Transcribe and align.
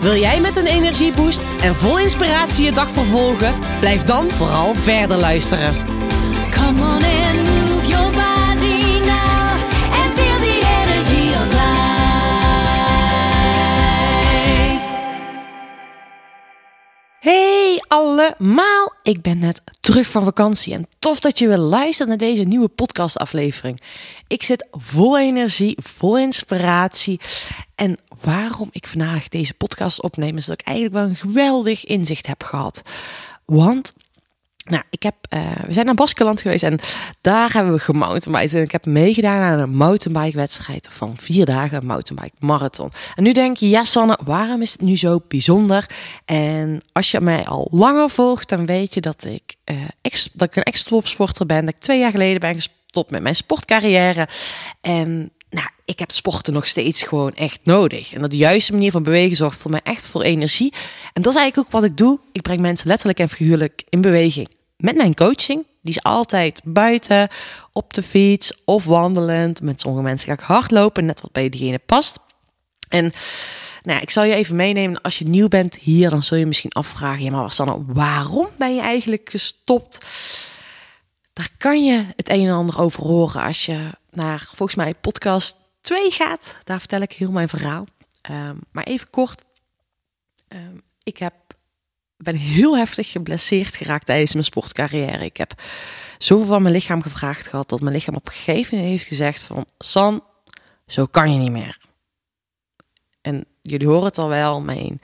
Wil 0.00 0.16
jij 0.16 0.40
met 0.40 0.56
een 0.56 0.66
energieboost 0.66 1.42
en 1.62 1.74
vol 1.74 1.98
inspiratie 1.98 2.64
je 2.64 2.72
dag 2.72 2.88
vervolgen? 2.88 3.54
Blijf 3.80 4.02
dan 4.02 4.30
vooral 4.30 4.74
verder 4.74 5.16
luisteren. 5.16 5.97
Allemaal, 18.36 18.92
ik 19.02 19.22
ben 19.22 19.38
net 19.38 19.62
terug 19.80 20.08
van 20.08 20.24
vakantie 20.24 20.74
en 20.74 20.86
tof 20.98 21.20
dat 21.20 21.38
je 21.38 21.48
weer 21.48 21.58
luistert 21.58 22.08
naar 22.08 22.18
deze 22.18 22.42
nieuwe 22.42 22.68
podcastaflevering. 22.68 23.80
Ik 24.26 24.42
zit 24.42 24.68
vol 24.70 25.18
energie, 25.18 25.76
vol 25.82 26.18
inspiratie 26.18 27.20
en 27.74 27.98
waarom 28.20 28.68
ik 28.72 28.86
vandaag 28.86 29.28
deze 29.28 29.54
podcast 29.54 30.02
opneem 30.02 30.36
is 30.36 30.46
dat 30.46 30.60
ik 30.60 30.66
eigenlijk 30.66 30.96
wel 30.96 31.08
een 31.08 31.16
geweldig 31.16 31.84
inzicht 31.84 32.26
heb 32.26 32.42
gehad. 32.42 32.82
Want 33.44 33.92
nou, 34.68 34.82
ik 34.90 35.02
heb, 35.02 35.14
eh, 35.28 35.40
we 35.66 35.72
zijn 35.72 35.86
naar 35.86 35.94
Baskeland 35.94 36.40
geweest 36.40 36.62
en 36.62 36.78
daar 37.20 37.52
hebben 37.52 37.72
we 37.72 37.78
gemountainbiked. 37.78 38.54
En 38.54 38.62
ik 38.62 38.72
heb 38.72 38.86
meegedaan 38.86 39.40
aan 39.40 39.58
een 39.58 39.76
mountainbike 39.76 40.36
wedstrijd 40.36 40.88
van 40.90 41.16
vier 41.16 41.46
dagen, 41.46 41.86
mountainbike 41.86 42.36
marathon. 42.38 42.90
En 43.14 43.22
nu 43.22 43.32
denk 43.32 43.56
je, 43.56 43.68
ja 43.68 43.84
Sanne, 43.84 44.18
waarom 44.24 44.62
is 44.62 44.72
het 44.72 44.80
nu 44.80 44.96
zo 44.96 45.22
bijzonder? 45.28 45.86
En 46.24 46.80
als 46.92 47.10
je 47.10 47.20
mij 47.20 47.46
al 47.46 47.68
langer 47.70 48.10
volgt, 48.10 48.48
dan 48.48 48.66
weet 48.66 48.94
je 48.94 49.00
dat 49.00 49.24
ik, 49.24 49.54
eh, 49.64 49.76
ex, 50.00 50.28
dat 50.32 50.48
ik 50.48 50.56
een 50.56 50.62
ex-topsporter 50.62 51.46
ben. 51.46 51.64
Dat 51.64 51.74
ik 51.74 51.80
twee 51.80 51.98
jaar 51.98 52.10
geleden 52.10 52.40
ben 52.40 52.54
gestopt 52.54 53.10
met 53.10 53.22
mijn 53.22 53.36
sportcarrière. 53.36 54.28
En 54.80 55.30
nou, 55.50 55.68
ik 55.84 55.98
heb 55.98 56.10
sporten 56.10 56.52
nog 56.52 56.66
steeds 56.66 57.02
gewoon 57.02 57.34
echt 57.34 57.60
nodig. 57.64 58.12
En 58.12 58.20
dat 58.20 58.30
de 58.30 58.36
juiste 58.36 58.72
manier 58.72 58.90
van 58.90 59.02
bewegen 59.02 59.36
zorgt 59.36 59.58
voor 59.58 59.70
mij 59.70 59.80
echt 59.82 60.06
voor 60.06 60.22
energie. 60.22 60.72
En 61.12 61.22
dat 61.22 61.32
is 61.32 61.38
eigenlijk 61.38 61.66
ook 61.66 61.80
wat 61.80 61.90
ik 61.90 61.96
doe. 61.96 62.18
Ik 62.32 62.42
breng 62.42 62.60
mensen 62.60 62.88
letterlijk 62.88 63.18
en 63.18 63.28
figuurlijk 63.28 63.82
in 63.88 64.00
beweging. 64.00 64.48
Met 64.78 64.96
mijn 64.96 65.14
coaching, 65.14 65.66
die 65.82 65.94
is 65.94 66.02
altijd 66.02 66.60
buiten, 66.64 67.28
op 67.72 67.94
de 67.94 68.02
fiets 68.02 68.64
of 68.64 68.84
wandelend. 68.84 69.60
Met 69.60 69.80
sommige 69.80 70.02
mensen 70.02 70.26
ga 70.28 70.32
ik 70.32 70.40
hardlopen, 70.40 71.04
net 71.04 71.20
wat 71.20 71.32
bij 71.32 71.48
diegene 71.48 71.78
past. 71.78 72.20
En 72.88 73.02
nou 73.82 73.96
ja, 73.96 74.00
ik 74.00 74.10
zal 74.10 74.24
je 74.24 74.34
even 74.34 74.56
meenemen. 74.56 75.00
Als 75.00 75.18
je 75.18 75.28
nieuw 75.28 75.48
bent 75.48 75.74
hier, 75.74 76.10
dan 76.10 76.22
zul 76.22 76.36
je 76.36 76.46
misschien 76.46 76.72
afvragen: 76.72 77.24
ja, 77.24 77.30
maar 77.30 77.52
Sanne, 77.52 77.84
waarom 77.86 78.48
ben 78.58 78.74
je 78.74 78.80
eigenlijk 78.80 79.30
gestopt? 79.30 80.06
Daar 81.32 81.50
kan 81.58 81.84
je 81.84 82.04
het 82.16 82.28
een 82.28 82.46
en 82.46 82.54
ander 82.54 82.80
over 82.80 83.02
horen 83.02 83.42
als 83.42 83.66
je 83.66 83.90
naar 84.10 84.48
volgens 84.54 84.74
mij 84.74 84.94
podcast 84.94 85.56
2 85.80 86.10
gaat. 86.10 86.56
Daar 86.64 86.78
vertel 86.78 87.00
ik 87.00 87.12
heel 87.12 87.30
mijn 87.30 87.48
verhaal. 87.48 87.86
Um, 88.30 88.60
maar 88.72 88.84
even 88.84 89.10
kort. 89.10 89.44
Um, 90.48 90.82
ik 91.02 91.18
heb, 91.18 91.34
ben 92.18 92.36
heel 92.36 92.76
heftig 92.76 93.10
geblesseerd 93.10 93.76
geraakt 93.76 94.06
tijdens 94.06 94.32
mijn 94.32 94.44
sportcarrière. 94.44 95.24
Ik 95.24 95.36
heb 95.36 95.62
zoveel 96.18 96.46
van 96.46 96.62
mijn 96.62 96.74
lichaam 96.74 97.02
gevraagd 97.02 97.46
gehad 97.46 97.68
dat 97.68 97.80
mijn 97.80 97.94
lichaam 97.94 98.14
op 98.14 98.26
een 98.26 98.32
gegeven 98.32 98.74
moment 98.74 98.92
heeft 98.92 99.08
gezegd 99.08 99.42
van 99.42 99.66
San, 99.78 100.22
zo 100.86 101.06
kan 101.06 101.32
je 101.32 101.38
niet 101.38 101.52
meer. 101.52 101.78
En 103.20 103.44
jullie 103.62 103.86
horen 103.86 104.04
het 104.04 104.18
al 104.18 104.28
wel, 104.28 104.60
mijn 104.60 105.00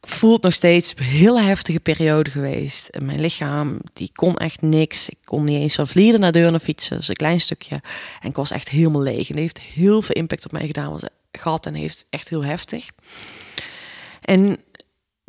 voel 0.00 0.32
het 0.32 0.42
nog 0.42 0.52
steeds 0.52 0.94
een 0.96 1.04
heel 1.04 1.40
heftige 1.40 1.80
periode 1.80 2.30
geweest. 2.30 2.88
Mijn 3.02 3.20
lichaam, 3.20 3.78
die 3.92 4.10
kon 4.14 4.36
echt 4.36 4.62
niks. 4.62 5.08
Ik 5.08 5.18
kon 5.24 5.44
niet 5.44 5.60
eens 5.60 5.74
van 5.74 5.88
Vlieren 5.88 6.20
naar 6.20 6.32
Deurne 6.32 6.60
fietsen. 6.60 6.96
Dus 6.96 7.08
een 7.08 7.16
klein 7.16 7.40
stukje. 7.40 7.80
En 8.20 8.28
ik 8.28 8.36
was 8.36 8.50
echt 8.50 8.68
helemaal 8.68 9.02
leeg. 9.02 9.30
En 9.30 9.36
heeft 9.36 9.60
heel 9.60 10.02
veel 10.02 10.14
impact 10.14 10.44
op 10.44 10.52
mij 10.52 10.66
gedaan. 10.66 10.90
Was 10.90 11.02
gehad 11.32 11.66
en 11.66 11.74
heeft 11.74 12.06
echt 12.10 12.28
heel 12.28 12.44
heftig. 12.44 12.86
En 14.20 14.58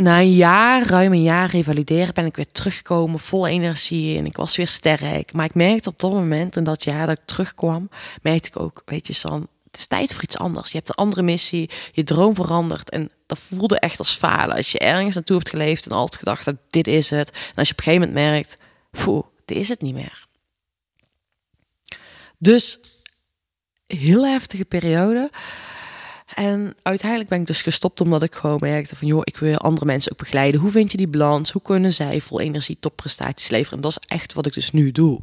na 0.01 0.19
een 0.19 0.33
jaar, 0.33 0.87
ruim 0.87 1.11
een 1.11 1.23
jaar 1.23 1.49
revalideren, 1.49 2.13
ben 2.13 2.25
ik 2.25 2.35
weer 2.35 2.51
teruggekomen, 2.51 3.19
vol 3.19 3.47
energie 3.47 4.17
en 4.17 4.25
ik 4.25 4.37
was 4.37 4.55
weer 4.55 4.67
sterk. 4.67 5.33
Maar 5.33 5.45
ik 5.45 5.53
merkte 5.53 5.89
op 5.89 5.99
dat 5.99 6.11
moment, 6.11 6.55
in 6.55 6.63
dat 6.63 6.83
jaar 6.83 7.07
dat 7.07 7.17
ik 7.17 7.25
terugkwam, 7.25 7.89
merkte 8.21 8.49
ik 8.49 8.59
ook, 8.59 8.81
weet 8.85 9.07
je 9.07 9.13
San, 9.13 9.47
het 9.65 9.79
is 9.79 9.87
tijd 9.87 10.13
voor 10.13 10.23
iets 10.23 10.37
anders. 10.37 10.71
Je 10.71 10.77
hebt 10.77 10.89
een 10.89 10.95
andere 10.95 11.21
missie, 11.21 11.69
je 11.91 12.03
droom 12.03 12.35
verandert 12.35 12.89
en 12.89 13.11
dat 13.25 13.39
voelde 13.39 13.79
echt 13.79 13.99
als 13.99 14.15
falen. 14.15 14.55
Als 14.55 14.71
je 14.71 14.79
ergens 14.79 15.15
naartoe 15.15 15.37
hebt 15.37 15.49
geleefd 15.49 15.85
en 15.85 15.91
altijd 15.91 16.19
gedacht 16.19 16.45
hebt, 16.45 16.59
dit 16.69 16.87
is 16.87 17.09
het. 17.09 17.31
En 17.31 17.55
als 17.55 17.67
je 17.67 17.73
op 17.73 17.79
een 17.79 17.83
gegeven 17.83 18.07
moment 18.07 18.31
merkt, 18.31 18.57
poeh, 18.91 19.25
dit 19.45 19.57
is 19.57 19.69
het 19.69 19.81
niet 19.81 19.93
meer. 19.93 20.27
Dus, 22.37 22.79
heel 23.87 24.27
heftige 24.27 24.65
periode. 24.65 25.29
En 26.33 26.75
uiteindelijk 26.81 27.29
ben 27.29 27.39
ik 27.39 27.47
dus 27.47 27.61
gestopt 27.61 28.01
omdat 28.01 28.23
ik 28.23 28.35
gewoon 28.35 28.57
merkte 28.59 28.95
van... 28.95 29.07
joh, 29.07 29.21
ik 29.23 29.37
wil 29.37 29.57
andere 29.57 29.85
mensen 29.85 30.11
ook 30.11 30.17
begeleiden. 30.17 30.61
Hoe 30.61 30.71
vind 30.71 30.91
je 30.91 30.97
die 30.97 31.07
balans? 31.07 31.51
Hoe 31.51 31.61
kunnen 31.61 31.93
zij 31.93 32.21
vol 32.21 32.39
energie 32.39 32.77
topprestaties 32.79 33.49
leveren? 33.49 33.75
En 33.75 33.81
dat 33.81 33.91
is 33.91 34.07
echt 34.07 34.33
wat 34.33 34.45
ik 34.45 34.53
dus 34.53 34.71
nu 34.71 34.91
doe. 34.91 35.21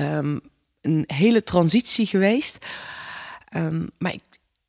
Um, 0.00 0.40
een 0.80 1.04
hele 1.06 1.42
transitie 1.42 2.06
geweest. 2.06 2.58
Um, 3.56 3.90
maar 3.98 4.12
ik, 4.12 4.22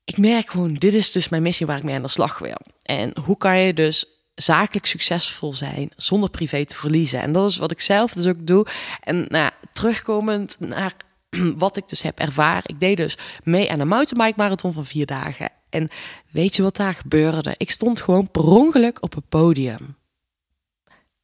ik 0.03 0.17
merk 0.17 0.49
gewoon, 0.49 0.73
dit 0.73 0.93
is 0.93 1.11
dus 1.11 1.29
mijn 1.29 1.43
missie 1.43 1.65
waar 1.65 1.77
ik 1.77 1.83
mee 1.83 1.95
aan 1.95 2.01
de 2.01 2.07
slag 2.07 2.39
wil. 2.39 2.57
En 2.81 3.13
hoe 3.23 3.37
kan 3.37 3.59
je 3.59 3.73
dus 3.73 4.05
zakelijk 4.35 4.85
succesvol 4.85 5.53
zijn 5.53 5.89
zonder 5.95 6.29
privé 6.29 6.65
te 6.65 6.75
verliezen? 6.75 7.21
En 7.21 7.31
dat 7.31 7.49
is 7.49 7.57
wat 7.57 7.71
ik 7.71 7.81
zelf 7.81 8.13
dus 8.13 8.27
ook 8.27 8.47
doe. 8.47 8.65
En 9.03 9.25
nou, 9.29 9.51
terugkomend 9.71 10.55
naar 10.59 10.93
wat 11.57 11.77
ik 11.77 11.89
dus 11.89 12.01
heb 12.01 12.19
ervaren. 12.19 12.63
Ik 12.65 12.79
deed 12.79 12.97
dus 12.97 13.17
mee 13.43 13.71
aan 13.71 13.79
een 13.79 13.87
mountainbike 13.87 14.41
marathon 14.41 14.73
van 14.73 14.85
vier 14.85 15.05
dagen. 15.05 15.49
En 15.69 15.89
weet 16.31 16.55
je 16.55 16.61
wat 16.61 16.75
daar 16.75 16.93
gebeurde? 16.93 17.55
Ik 17.57 17.71
stond 17.71 18.01
gewoon 18.01 18.31
per 18.31 18.45
ongeluk 18.45 19.03
op 19.03 19.13
het 19.15 19.29
podium. 19.29 19.95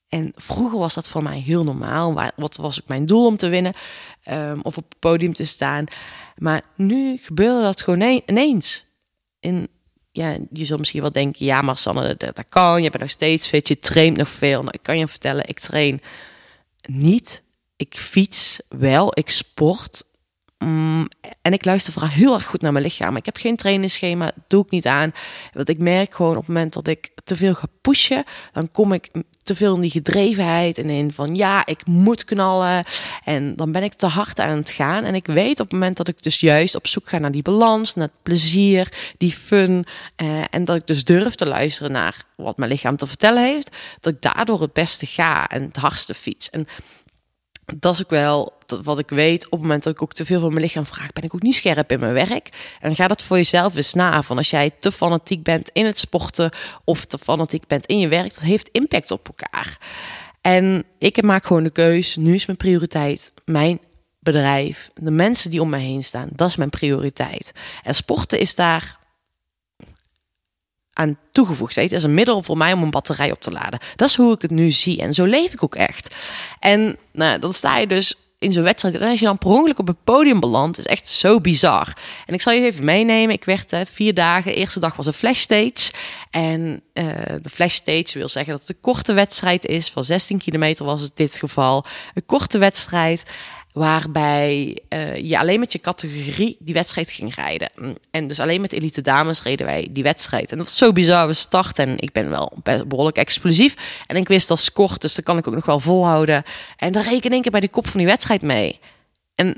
En 0.07 0.31
vroeger 0.35 0.79
was 0.79 0.93
dat 0.93 1.09
voor 1.09 1.23
mij 1.23 1.39
heel 1.39 1.63
normaal. 1.63 2.31
Wat 2.35 2.55
was 2.55 2.81
ook 2.81 2.87
mijn 2.87 3.05
doel 3.05 3.25
om 3.25 3.37
te 3.37 3.47
winnen? 3.47 3.73
Um, 4.31 4.59
of 4.61 4.77
op 4.77 4.89
het 4.89 4.99
podium 4.99 5.33
te 5.33 5.45
staan. 5.45 5.85
Maar 6.37 6.63
nu 6.75 7.17
gebeurde 7.17 7.61
dat 7.61 7.81
gewoon 7.81 8.21
ineens. 8.25 8.85
En 9.39 9.67
ja, 10.11 10.37
je 10.51 10.65
zult 10.65 10.79
misschien 10.79 11.01
wel 11.01 11.11
denken: 11.11 11.45
ja, 11.45 11.61
maar 11.61 11.77
Sanne, 11.77 12.15
dat, 12.15 12.35
dat 12.35 12.45
kan. 12.49 12.83
Je 12.83 12.89
bent 12.89 13.01
nog 13.01 13.11
steeds 13.11 13.47
fit, 13.47 13.67
je 13.67 13.79
traint 13.79 14.17
nog 14.17 14.29
veel. 14.29 14.59
Nou, 14.59 14.71
ik 14.71 14.83
kan 14.83 14.97
je 14.97 15.07
vertellen: 15.07 15.47
ik 15.47 15.59
train 15.59 16.01
niet. 16.87 17.41
Ik 17.75 17.95
fiets 17.97 18.59
wel, 18.69 19.11
ik 19.13 19.29
sport. 19.29 20.03
Mm, 20.63 21.07
en 21.41 21.53
ik 21.53 21.66
luister 21.66 21.94
vooral 21.94 22.12
heel 22.12 22.34
erg 22.34 22.46
goed 22.46 22.62
naar 22.62 22.72
mijn 22.72 22.84
lichaam. 22.84 23.16
Ik 23.16 23.25
heb 23.25 23.38
geen 23.38 23.56
trainingsschema, 23.56 24.31
doe 24.47 24.66
ik 24.66 24.72
niet 24.72 24.88
aan. 24.88 25.12
Want 25.53 25.69
ik 25.69 25.78
merk 25.78 26.13
gewoon 26.13 26.31
op 26.31 26.38
het 26.38 26.47
moment 26.47 26.74
dat 26.74 26.88
ik 26.88 27.12
te 27.24 27.35
veel 27.35 27.53
ga 27.53 27.68
pushen, 27.81 28.24
dan 28.51 28.72
kom 28.72 28.94
ik 28.94 29.09
te 29.44 29.56
veel 29.56 29.75
in 29.75 29.81
die 29.81 29.91
gedrevenheid 29.91 30.78
en 30.78 30.90
in 30.90 31.13
van 31.13 31.35
ja, 31.35 31.66
ik 31.66 31.85
moet 31.85 32.25
knallen. 32.25 32.85
En 33.23 33.56
dan 33.56 33.72
ben 33.72 33.84
ik 33.84 33.94
te 33.94 34.06
hard 34.06 34.40
aan 34.40 34.57
het 34.57 34.72
gaan. 34.72 35.03
En 35.03 35.16
ik 35.16 35.25
weet 35.25 35.59
op 35.59 35.66
het 35.66 35.72
moment 35.72 35.97
dat 35.97 36.07
ik 36.07 36.23
dus 36.23 36.40
juist 36.40 36.75
op 36.75 36.88
zoek 36.88 37.09
ga 37.09 37.18
naar 37.18 37.31
die 37.31 37.41
balans, 37.41 37.94
naar 37.94 38.07
het 38.07 38.23
plezier, 38.23 39.13
die 39.18 39.31
fun. 39.31 39.85
Eh, 40.16 40.44
en 40.50 40.66
dat 40.66 40.75
ik 40.75 40.88
dus 40.88 41.03
durf 41.03 41.35
te 41.35 41.47
luisteren 41.47 41.91
naar 41.91 42.23
wat 42.35 42.57
mijn 42.57 42.72
lichaam 42.72 42.97
te 42.97 43.07
vertellen 43.07 43.44
heeft, 43.44 43.75
dat 44.00 44.13
ik 44.13 44.22
daardoor 44.22 44.61
het 44.61 44.73
beste 44.73 45.05
ga 45.05 45.47
en 45.47 45.61
het 45.61 45.76
hardste 45.76 46.14
fiets. 46.14 46.49
En 46.49 46.67
dat 47.65 47.93
is 47.93 48.01
ook 48.03 48.09
wel 48.09 48.53
wat 48.83 48.99
ik 48.99 49.09
weet. 49.09 49.45
Op 49.45 49.51
het 49.51 49.61
moment 49.61 49.83
dat 49.83 49.93
ik 49.93 50.01
ook 50.01 50.13
te 50.13 50.25
veel 50.25 50.39
van 50.39 50.49
mijn 50.49 50.61
lichaam 50.61 50.85
vraag, 50.85 51.13
ben 51.13 51.23
ik 51.23 51.35
ook 51.35 51.41
niet 51.41 51.55
scherp 51.55 51.91
in 51.91 51.99
mijn 51.99 52.13
werk. 52.13 52.75
En 52.79 52.95
ga 52.95 53.07
dat 53.07 53.23
voor 53.23 53.37
jezelf 53.37 53.75
eens 53.75 53.93
na. 53.93 54.21
Van 54.21 54.37
als 54.37 54.49
jij 54.49 54.71
te 54.79 54.91
fanatiek 54.91 55.43
bent 55.43 55.69
in 55.73 55.85
het 55.85 55.99
sporten 55.99 56.51
of 56.83 57.05
te 57.05 57.17
fanatiek 57.17 57.67
bent 57.67 57.85
in 57.85 57.99
je 57.99 58.07
werk, 58.07 58.33
dat 58.33 58.43
heeft 58.43 58.69
impact 58.71 59.11
op 59.11 59.27
elkaar. 59.27 59.77
En 60.41 60.83
ik 60.97 61.21
maak 61.21 61.45
gewoon 61.45 61.63
de 61.63 61.69
keus. 61.69 62.15
Nu 62.15 62.33
is 62.33 62.45
mijn 62.45 62.57
prioriteit 62.57 63.31
mijn 63.45 63.79
bedrijf, 64.19 64.89
de 64.95 65.11
mensen 65.11 65.51
die 65.51 65.61
om 65.61 65.69
mij 65.69 65.81
heen 65.81 66.03
staan. 66.03 66.29
Dat 66.31 66.47
is 66.47 66.55
mijn 66.55 66.69
prioriteit. 66.69 67.51
En 67.83 67.95
sporten 67.95 68.39
is 68.39 68.55
daar 68.55 68.97
aan 70.93 71.17
toegevoegd. 71.31 71.75
Het 71.75 71.91
is 71.91 72.03
een 72.03 72.13
middel 72.13 72.43
voor 72.43 72.57
mij 72.57 72.73
om 72.73 72.84
een 72.84 72.91
batterij 72.91 73.31
op 73.31 73.41
te 73.41 73.51
laden. 73.51 73.79
Dat 73.95 74.09
is 74.09 74.16
hoe 74.16 74.34
ik 74.34 74.41
het 74.41 74.51
nu 74.51 74.72
zie. 74.72 75.01
En 75.01 75.13
zo 75.13 75.25
leef 75.25 75.53
ik 75.53 75.63
ook 75.63 75.75
echt. 75.75 76.16
En 76.59 76.97
nou, 77.11 77.40
dan 77.40 77.53
sta 77.53 77.78
je 77.78 77.87
dus 77.87 78.16
in 78.43 78.51
zo'n 78.51 78.63
wedstrijd. 78.63 78.95
En 78.95 79.09
als 79.09 79.19
je 79.19 79.25
dan 79.25 79.37
per 79.37 79.49
ongeluk 79.49 79.79
op 79.79 79.87
het 79.87 80.03
podium 80.03 80.40
belandt, 80.40 80.78
is 80.78 80.85
echt 80.85 81.07
zo 81.07 81.41
bizar. 81.41 81.93
En 82.25 82.34
ik 82.34 82.41
zal 82.41 82.53
je 82.53 82.61
even 82.61 82.85
meenemen. 82.85 83.35
Ik 83.35 83.45
werd 83.45 83.72
hè, 83.72 83.85
vier 83.85 84.13
dagen. 84.13 84.51
De 84.51 84.57
eerste 84.57 84.79
dag 84.79 84.95
was 84.95 85.05
een 85.05 85.13
flash 85.13 85.40
stage. 85.40 85.91
En 86.31 86.81
eh, 86.93 87.05
de 87.41 87.49
flash 87.49 87.73
stage 87.73 88.17
wil 88.17 88.29
zeggen 88.29 88.51
dat 88.51 88.61
het 88.61 88.69
een 88.69 88.81
korte 88.81 89.13
wedstrijd 89.13 89.66
is. 89.66 89.89
Van 89.89 90.03
16 90.03 90.37
kilometer 90.37 90.85
was 90.85 91.01
het 91.01 91.16
dit 91.16 91.35
geval. 91.35 91.85
Een 92.13 92.25
korte 92.25 92.57
wedstrijd 92.57 93.23
waarbij 93.73 94.78
eh, 94.90 95.16
je 95.29 95.40
alleen 95.40 95.59
met 95.59 95.72
je 95.72 95.79
categorie 95.79 96.58
die 96.59 96.73
wedstrijd 96.73 97.11
ging 97.11 97.35
rijden. 97.35 97.70
En 98.11 98.28
dus 98.28 98.40
alleen 98.40 98.61
met 98.61 98.73
elite 98.73 99.02
dames 99.02 99.43
reden 99.43 99.66
wij 99.66 99.87
die 99.91 100.03
wedstrijd. 100.03 100.52
En 100.52 100.58
dat 100.58 100.66
was 100.66 100.78
zo 100.78 100.91
bizar. 100.91 101.28
We 101.28 101.34
starten 101.34 101.87
en 101.87 101.99
ik 101.99 102.11
ben 102.11 102.29
wel 102.29 102.53
behoorlijk 102.87 103.17
explosief. 103.17 103.75
En 104.08 104.16
ik 104.16 104.28
wist 104.28 104.47
dat 104.47 104.58
is 104.58 104.72
dus 104.97 105.16
dat 105.16 105.25
kan 105.25 105.37
ik 105.37 105.47
ook 105.47 105.53
nog 105.53 105.66
wel 105.66 105.79
volhouden. 105.79 106.43
En 106.78 106.91
dan 106.91 107.03
reken 107.03 107.23
ik 107.23 107.31
één 107.31 107.41
keer 107.41 107.52
bij 107.52 107.59
de 107.59 107.70
kop 107.70 107.87
van 107.87 107.99
die 107.99 108.09
wedstrijd 108.09 108.41
mee. 108.41 108.79
En 109.35 109.58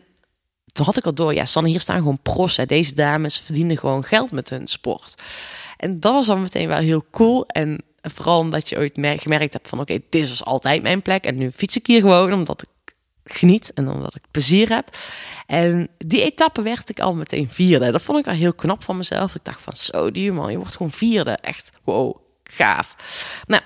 toen 0.73 0.85
had 0.85 0.97
ik 0.97 1.05
al 1.05 1.13
door, 1.13 1.33
ja, 1.33 1.45
Sanne, 1.45 1.69
hier 1.69 1.79
staan 1.79 1.97
gewoon 1.97 2.21
pros. 2.21 2.55
Deze 2.65 2.95
dames 2.95 3.39
verdienen 3.39 3.77
gewoon 3.77 4.03
geld 4.03 4.31
met 4.31 4.49
hun 4.49 4.67
sport. 4.67 5.23
En 5.77 5.99
dat 5.99 6.13
was 6.13 6.25
dan 6.25 6.41
meteen 6.41 6.67
wel 6.67 6.77
heel 6.77 7.05
cool. 7.11 7.45
En 7.47 7.83
vooral 8.01 8.39
omdat 8.39 8.69
je 8.69 8.77
ooit 8.77 8.97
mer- 8.97 9.19
gemerkt 9.19 9.53
hebt 9.53 9.67
van... 9.67 9.79
oké, 9.79 9.93
dit 10.09 10.23
is 10.23 10.29
dus 10.29 10.45
altijd 10.45 10.81
mijn 10.81 11.01
plek. 11.01 11.25
En 11.25 11.37
nu 11.37 11.51
fiets 11.51 11.77
ik 11.77 11.87
hier 11.87 12.01
gewoon 12.01 12.33
omdat 12.33 12.61
ik 12.61 12.69
geniet 13.25 13.73
en 13.73 13.89
omdat 13.89 14.15
ik 14.15 14.21
plezier 14.31 14.69
heb. 14.69 14.97
En 15.45 15.87
die 15.97 16.21
etappe 16.21 16.61
werd 16.61 16.89
ik 16.89 16.99
al 16.99 17.15
meteen 17.15 17.49
vierde. 17.49 17.91
Dat 17.91 18.01
vond 18.01 18.19
ik 18.19 18.25
wel 18.25 18.33
heel 18.33 18.53
knap 18.53 18.83
van 18.83 18.97
mezelf. 18.97 19.35
Ik 19.35 19.43
dacht 19.43 19.61
van 19.61 19.73
zo, 19.75 20.11
die 20.11 20.31
man, 20.31 20.51
je 20.51 20.57
wordt 20.57 20.75
gewoon 20.75 20.91
vierde. 20.91 21.31
Echt, 21.31 21.69
wow, 21.83 22.15
gaaf. 22.43 22.95
Nou, 23.47 23.61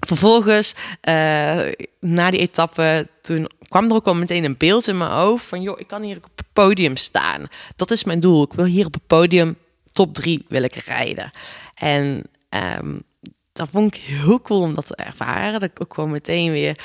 vervolgens, 0.00 0.74
eh, 1.00 1.60
na 2.00 2.30
die 2.30 2.40
etappe, 2.40 3.08
toen 3.20 3.50
kwam 3.68 3.88
er 3.88 3.94
ook 3.94 4.06
al 4.06 4.14
meteen 4.14 4.44
een 4.44 4.56
beeld 4.56 4.88
in 4.88 4.96
mijn 4.96 5.10
hoofd 5.10 5.44
van, 5.44 5.62
joh, 5.62 5.80
ik 5.80 5.86
kan 5.86 6.02
hier 6.02 6.16
op 6.16 6.36
het 6.36 6.46
podium 6.52 6.96
staan. 6.96 7.48
Dat 7.76 7.90
is 7.90 8.04
mijn 8.04 8.20
doel. 8.20 8.42
Ik 8.42 8.52
wil 8.52 8.64
hier 8.64 8.86
op 8.86 8.94
het 8.94 9.06
podium 9.06 9.56
top 9.92 10.14
drie 10.14 10.44
wil 10.48 10.62
ik 10.62 10.74
rijden. 10.74 11.30
En 11.74 12.24
ehm, 12.48 12.98
dat 13.52 13.68
vond 13.70 13.94
ik 13.94 14.02
heel 14.02 14.40
cool 14.40 14.60
om 14.60 14.74
dat 14.74 14.86
te 14.86 14.96
ervaren. 14.96 15.52
Dat 15.52 15.62
ik 15.62 15.82
ook 15.82 15.94
gewoon 15.94 16.10
meteen 16.10 16.50
weer 16.50 16.78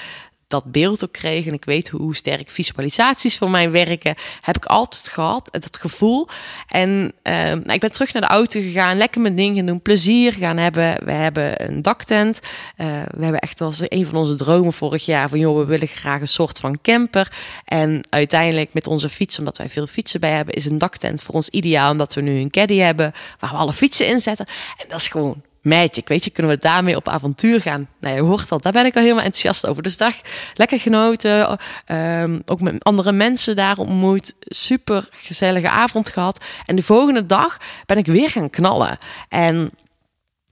dat 0.47 0.71
beeld 0.71 1.03
ook 1.03 1.11
kreeg. 1.11 1.45
En 1.45 1.53
ik 1.53 1.65
weet 1.65 1.89
hoe, 1.89 2.15
sterk 2.15 2.49
visualisaties 2.49 3.37
voor 3.37 3.49
mij 3.49 3.71
werken. 3.71 4.15
Heb 4.41 4.55
ik 4.55 4.65
altijd 4.65 5.09
gehad, 5.09 5.47
dat 5.51 5.77
gevoel. 5.77 6.27
En 6.67 7.13
ehm, 7.21 7.59
nou, 7.59 7.73
ik 7.73 7.79
ben 7.79 7.91
terug 7.91 8.13
naar 8.13 8.21
de 8.21 8.27
auto 8.27 8.59
gegaan. 8.59 8.97
Lekker 8.97 9.21
mijn 9.21 9.35
ding 9.35 9.55
gaan 9.55 9.65
doen. 9.65 9.81
Plezier 9.81 10.33
gaan 10.33 10.57
hebben. 10.57 11.05
We 11.05 11.11
hebben 11.11 11.67
een 11.67 11.81
daktent. 11.81 12.39
Eh, 12.75 12.87
we 13.11 13.23
hebben 13.23 13.39
echt 13.39 13.61
als 13.61 13.81
een 13.83 14.05
van 14.05 14.19
onze 14.19 14.35
dromen 14.35 14.73
vorig 14.73 15.05
jaar. 15.05 15.29
Van 15.29 15.39
joh, 15.39 15.57
we 15.57 15.65
willen 15.65 15.87
graag 15.87 16.21
een 16.21 16.27
soort 16.27 16.59
van 16.59 16.81
camper. 16.81 17.31
En 17.65 18.01
uiteindelijk 18.09 18.73
met 18.73 18.87
onze 18.87 19.09
fiets, 19.09 19.39
omdat 19.39 19.57
wij 19.57 19.69
veel 19.69 19.87
fietsen 19.87 20.19
bij 20.19 20.31
hebben, 20.31 20.53
is 20.53 20.65
een 20.65 20.77
daktent 20.77 21.21
voor 21.21 21.35
ons 21.35 21.49
ideaal. 21.49 21.91
Omdat 21.91 22.13
we 22.13 22.21
nu 22.21 22.39
een 22.39 22.49
caddy 22.49 22.77
hebben 22.77 23.13
waar 23.39 23.51
we 23.51 23.57
alle 23.57 23.73
fietsen 23.73 24.07
in 24.07 24.19
zetten. 24.19 24.45
En 24.77 24.85
dat 24.87 24.99
is 24.99 25.07
gewoon 25.07 25.41
magic. 25.65 26.07
Weet 26.07 26.23
je, 26.23 26.29
kunnen 26.29 26.51
we 26.51 26.61
daarmee 26.61 26.95
op 26.95 27.07
avontuur 27.07 27.61
gaan? 27.61 27.87
Nou, 27.99 28.15
je 28.15 28.21
hoort 28.21 28.51
al, 28.51 28.59
daar 28.59 28.71
ben 28.71 28.85
ik 28.85 28.95
al 28.95 29.01
helemaal 29.01 29.23
enthousiast 29.23 29.67
over. 29.67 29.83
Dus 29.83 29.97
dag, 29.97 30.15
lekker 30.53 30.79
genoten. 30.79 31.57
Ehm, 31.85 32.39
ook 32.45 32.61
met 32.61 32.83
andere 32.83 33.11
mensen 33.11 33.55
daar 33.55 33.77
ontmoet. 33.77 34.33
Super 34.39 35.07
gezellige 35.11 35.69
avond 35.69 36.09
gehad. 36.09 36.45
En 36.65 36.75
de 36.75 36.83
volgende 36.83 37.25
dag 37.25 37.57
ben 37.85 37.97
ik 37.97 38.05
weer 38.05 38.29
gaan 38.29 38.49
knallen. 38.49 38.97
En 39.29 39.71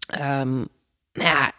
ehm, 0.08 0.54
nou 1.14 1.30
ja, 1.30 1.52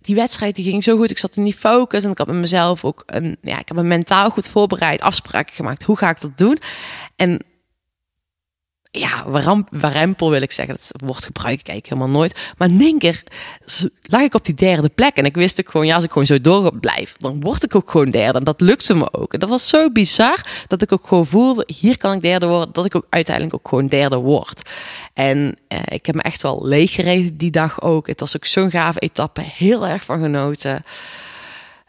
die 0.00 0.14
wedstrijd 0.14 0.54
die 0.54 0.64
ging 0.64 0.84
zo 0.84 0.96
goed. 0.96 1.10
Ik 1.10 1.18
zat 1.18 1.36
in 1.36 1.44
die 1.44 1.54
focus 1.54 2.04
en 2.04 2.10
ik 2.10 2.18
had 2.18 2.26
met 2.26 2.36
mezelf 2.36 2.84
ook 2.84 3.02
een, 3.06 3.36
ja, 3.42 3.58
ik 3.58 3.68
heb 3.68 3.76
me 3.76 3.82
mentaal 3.82 4.30
goed 4.30 4.48
voorbereid, 4.48 5.00
afspraken 5.00 5.54
gemaakt. 5.54 5.82
Hoe 5.82 5.96
ga 5.96 6.10
ik 6.10 6.20
dat 6.20 6.38
doen? 6.38 6.58
En 7.16 7.40
ja, 8.98 9.24
warempel 9.70 10.30
wil 10.30 10.42
ik 10.42 10.52
zeggen. 10.52 10.74
Dat 10.74 10.90
woord 11.06 11.24
gebruik 11.24 11.68
ik 11.68 11.86
helemaal 11.86 12.08
nooit. 12.08 12.38
Maar 12.56 12.68
in 12.68 12.80
één 12.80 12.98
keer 12.98 13.22
lag 14.02 14.20
ik 14.20 14.34
op 14.34 14.44
die 14.44 14.54
derde 14.54 14.88
plek. 14.88 15.16
En 15.16 15.24
ik 15.24 15.34
wist 15.34 15.60
ook 15.60 15.70
gewoon, 15.70 15.86
ja, 15.86 15.94
als 15.94 16.04
ik 16.04 16.10
gewoon 16.10 16.26
zo 16.26 16.40
door 16.40 16.78
blijf, 16.78 17.14
dan 17.18 17.40
word 17.40 17.64
ik 17.64 17.74
ook 17.74 17.90
gewoon 17.90 18.10
derde. 18.10 18.38
En 18.38 18.44
dat 18.44 18.60
lukte 18.60 18.94
me 18.94 19.12
ook. 19.12 19.32
En 19.32 19.38
dat 19.38 19.48
was 19.48 19.68
zo 19.68 19.90
bizar 19.90 20.46
dat 20.66 20.82
ik 20.82 20.92
ook 20.92 21.06
gewoon 21.08 21.26
voelde, 21.26 21.64
hier 21.80 21.98
kan 21.98 22.12
ik 22.12 22.22
derde 22.22 22.46
worden. 22.46 22.72
Dat 22.72 22.84
ik 22.84 22.94
ook 22.94 23.06
uiteindelijk 23.10 23.54
ook 23.54 23.68
gewoon 23.68 23.88
derde 23.88 24.16
word. 24.16 24.70
En 25.14 25.56
eh, 25.68 25.78
ik 25.84 26.06
heb 26.06 26.14
me 26.14 26.22
echt 26.22 26.42
wel 26.42 26.66
leeg 26.66 26.92
gereden 26.92 27.36
die 27.36 27.50
dag 27.50 27.82
ook. 27.82 28.06
Het 28.06 28.20
was 28.20 28.36
ook 28.36 28.44
zo'n 28.44 28.70
gave 28.70 28.98
etappe. 28.98 29.40
Heel 29.40 29.86
erg 29.86 30.04
van 30.04 30.20
genoten. 30.20 30.84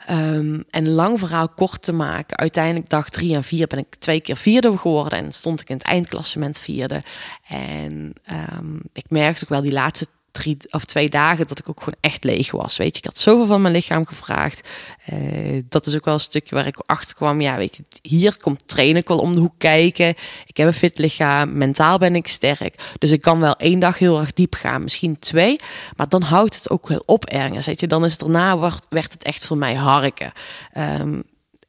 Ehm, 0.07 0.61
en 0.69 0.89
lang 0.89 1.19
verhaal 1.19 1.49
kort 1.49 1.81
te 1.81 1.93
maken. 1.93 2.37
Uiteindelijk 2.37 2.89
dag 2.89 3.09
drie 3.09 3.35
en 3.35 3.43
vier 3.43 3.67
ben 3.67 3.79
ik 3.79 3.95
twee 3.95 4.21
keer 4.21 4.37
vierde 4.37 4.77
geworden. 4.77 5.19
En 5.19 5.31
stond 5.31 5.61
ik 5.61 5.69
in 5.69 5.75
het 5.75 5.85
eindklassement 5.85 6.59
vierde. 6.59 7.03
En 7.47 8.13
ehm, 8.23 8.75
ik 8.93 9.05
merkte 9.09 9.43
ook 9.43 9.49
wel 9.49 9.61
die 9.61 9.71
laatste 9.71 10.07
drie 10.37 10.57
of 10.69 10.85
twee 10.85 11.09
dagen 11.09 11.47
dat 11.47 11.59
ik 11.59 11.69
ook 11.69 11.79
gewoon 11.79 11.99
echt 12.01 12.23
leeg 12.23 12.51
was. 12.51 12.77
Weet 12.77 12.91
je, 12.91 12.97
ik 12.97 13.05
had 13.05 13.17
zoveel 13.17 13.45
van 13.45 13.61
mijn 13.61 13.73
lichaam 13.73 14.05
gevraagd. 14.05 14.67
Eh, 15.05 15.63
dat 15.69 15.85
is 15.85 15.95
ook 15.95 16.05
wel 16.05 16.13
een 16.13 16.19
stukje 16.19 16.55
waar 16.55 16.67
ik 16.67 16.77
achter 16.85 17.15
kwam. 17.15 17.41
Ja, 17.41 17.57
weet 17.57 17.75
je, 17.75 17.83
hier 18.01 18.37
komt 18.37 18.67
trainen 18.67 19.01
ik 19.01 19.07
wel 19.07 19.19
om 19.19 19.33
de 19.33 19.39
hoek 19.39 19.53
kijken. 19.57 20.15
Ik 20.45 20.57
heb 20.57 20.67
een 20.67 20.73
fit 20.73 20.97
lichaam. 20.97 21.57
Mentaal 21.57 21.97
ben 21.97 22.15
ik 22.15 22.27
sterk. 22.27 22.95
Dus 22.99 23.11
ik 23.11 23.21
kan 23.21 23.39
wel 23.39 23.55
één 23.55 23.79
dag 23.79 23.99
heel 23.99 24.19
erg 24.19 24.33
diep 24.33 24.55
gaan. 24.55 24.83
Misschien 24.83 25.19
twee. 25.19 25.55
Maar 25.95 26.09
dan 26.09 26.21
houdt 26.21 26.55
het 26.55 26.69
ook 26.69 26.87
wel 26.87 27.03
op 27.05 27.25
ergens. 27.25 27.65
Weet 27.65 27.79
je, 27.79 27.87
dan 27.87 28.05
is 28.05 28.11
het 28.11 28.19
daarna 28.19 28.59
werd, 28.89 29.13
het 29.13 29.23
echt 29.23 29.47
voor 29.47 29.57
mij 29.57 29.75
harken. 29.75 30.31
Ehm, 30.73 31.21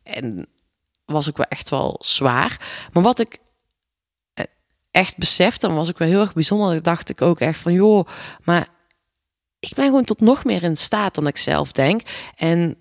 en 0.03 0.47
was 1.05 1.29
ook 1.29 1.37
wel 1.37 1.47
echt 1.49 1.69
wel 1.69 1.97
zwaar. 2.00 2.61
Maar 2.93 3.03
wat 3.03 3.19
ik 3.19 3.38
echt 4.99 5.17
besefte, 5.17 5.67
dan 5.67 5.77
was 5.77 5.89
ik 5.89 5.99
wel 5.99 6.09
heel 6.09 6.21
erg 6.21 6.33
bijzonder. 6.33 6.75
Dat 6.75 6.85
dacht 6.85 7.11
ik 7.11 7.23
ook 7.23 7.41
echt 7.41 7.59
van, 7.59 7.73
joh, 7.73 8.06
maar 8.45 8.67
ik 9.61 9.73
ben 9.75 9.85
gewoon 9.85 10.05
tot 10.05 10.21
nog 10.21 10.45
meer 10.45 10.62
in 10.62 10.77
staat 10.77 11.15
dan 11.15 11.27
ik 11.27 11.37
zelf 11.37 11.73
denk. 11.73 12.00
En 12.37 12.77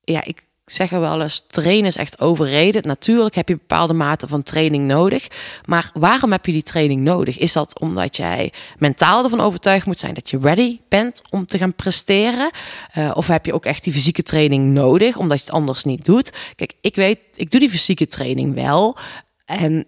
ja, 0.00 0.24
ik 0.24 0.46
zeg 0.64 0.92
er 0.92 1.00
wel 1.00 1.22
eens, 1.22 1.44
trainen 1.46 1.86
is 1.86 1.96
echt 1.96 2.20
overreden. 2.20 2.86
Natuurlijk 2.86 3.34
heb 3.34 3.48
je 3.48 3.56
bepaalde 3.56 3.92
mate 3.92 4.28
van 4.28 4.42
training 4.42 4.86
nodig. 4.86 5.28
Maar 5.64 5.90
waarom 5.94 6.32
heb 6.32 6.46
je 6.46 6.52
die 6.52 6.62
training 6.62 7.02
nodig? 7.02 7.38
Is 7.38 7.52
dat 7.52 7.80
omdat 7.80 8.16
jij 8.16 8.52
mentaal 8.78 9.24
ervan 9.24 9.40
overtuigd 9.40 9.86
moet 9.86 9.98
zijn 9.98 10.14
dat 10.14 10.30
je 10.30 10.38
ready 10.38 10.80
bent 10.88 11.22
om 11.30 11.46
te 11.46 11.58
gaan 11.58 11.74
presteren? 11.74 12.50
Uh, 12.98 13.10
of 13.14 13.26
heb 13.26 13.46
je 13.46 13.54
ook 13.54 13.64
echt 13.64 13.84
die 13.84 13.92
fysieke 13.92 14.22
training 14.22 14.74
nodig, 14.74 15.16
omdat 15.16 15.38
je 15.38 15.44
het 15.44 15.54
anders 15.54 15.84
niet 15.84 16.04
doet? 16.04 16.32
Kijk, 16.54 16.72
ik 16.80 16.94
weet, 16.94 17.18
ik 17.34 17.50
doe 17.50 17.60
die 17.60 17.70
fysieke 17.70 18.06
training 18.06 18.54
wel. 18.54 18.96
En 19.44 19.86